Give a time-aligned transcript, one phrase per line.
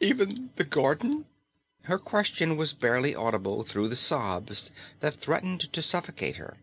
[0.00, 1.26] "Even the garden?"
[1.82, 6.56] Her question was barely audible through the sobs that threatened to suffocate her.